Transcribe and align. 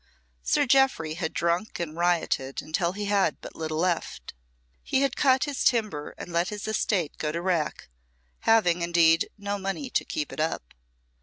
Sir 0.41 0.65
Jeoffry 0.65 1.13
had 1.13 1.31
drunk 1.31 1.79
and 1.79 1.95
rioted 1.95 2.59
until 2.59 2.93
he 2.93 3.05
had 3.05 3.39
but 3.39 3.55
little 3.55 3.77
left. 3.77 4.33
He 4.81 5.01
had 5.03 5.15
cut 5.15 5.43
his 5.43 5.63
timber 5.63 6.15
and 6.17 6.33
let 6.33 6.49
his 6.49 6.67
estate 6.67 7.19
go 7.19 7.31
to 7.31 7.39
rack, 7.39 7.87
having, 8.39 8.81
indeed, 8.81 9.29
no 9.37 9.59
money 9.59 9.91
to 9.91 10.03
keep 10.03 10.33
it 10.33 10.39
up. 10.39 10.73